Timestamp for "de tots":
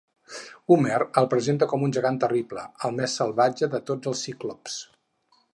3.75-4.13